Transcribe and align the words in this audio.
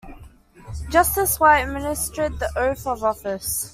Justice 0.89 1.39
White 1.39 1.61
administered 1.61 2.39
the 2.39 2.49
oath 2.57 2.87
of 2.87 3.03
office. 3.03 3.69